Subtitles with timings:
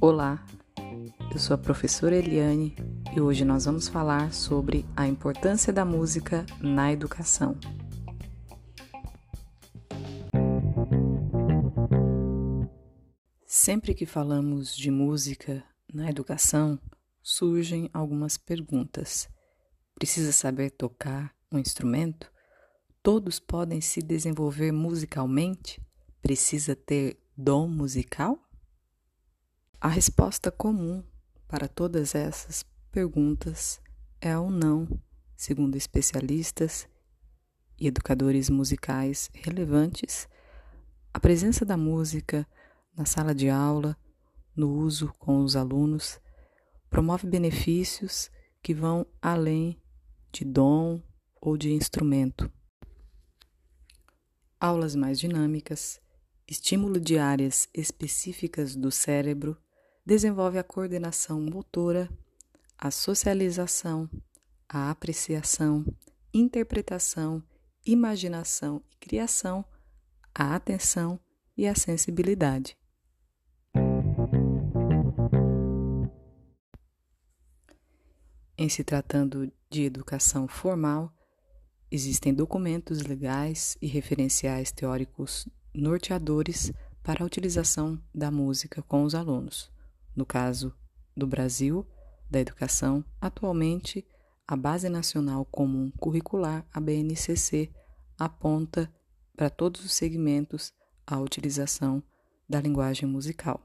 [0.00, 0.46] Olá,
[1.32, 2.76] eu sou a professora Eliane
[3.14, 7.58] e hoje nós vamos falar sobre a importância da música na educação.
[13.44, 16.78] Sempre que falamos de música na educação,
[17.22, 19.28] surgem algumas perguntas.
[19.94, 22.30] Precisa saber tocar um instrumento?
[23.06, 25.80] Todos podem se desenvolver musicalmente?
[26.20, 28.36] Precisa ter dom musical?
[29.80, 31.04] A resposta comum
[31.46, 33.80] para todas essas perguntas
[34.20, 34.88] é o não,
[35.36, 36.88] segundo especialistas
[37.78, 40.28] e educadores musicais relevantes.
[41.14, 42.44] A presença da música
[42.92, 43.96] na sala de aula,
[44.52, 46.20] no uso com os alunos,
[46.90, 49.80] promove benefícios que vão além
[50.32, 51.00] de dom
[51.40, 52.50] ou de instrumento.
[54.58, 56.00] Aulas mais dinâmicas,
[56.48, 59.56] estímulo de áreas específicas do cérebro,
[60.04, 62.08] desenvolve a coordenação motora,
[62.78, 64.08] a socialização,
[64.68, 65.84] a apreciação,
[66.32, 67.42] interpretação,
[67.84, 69.64] imaginação e criação,
[70.34, 71.20] a atenção
[71.56, 72.76] e a sensibilidade.
[78.58, 81.15] Em se tratando de educação formal,
[81.90, 89.70] existem documentos legais e referenciais teóricos norteadores para a utilização da música com os alunos.
[90.14, 90.74] No caso
[91.16, 91.86] do Brasil,
[92.28, 94.04] da educação, atualmente
[94.48, 97.70] a Base Nacional Comum Curricular, a BNCC,
[98.18, 98.92] aponta
[99.36, 100.72] para todos os segmentos
[101.06, 102.02] a utilização
[102.48, 103.62] da linguagem musical.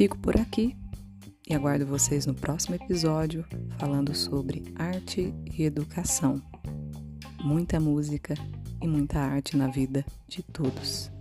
[0.00, 0.74] Fico por aqui
[1.46, 3.44] e aguardo vocês no próximo episódio
[3.78, 6.40] falando sobre arte e educação.
[7.44, 8.32] Muita música
[8.80, 11.12] e muita arte na vida de todos.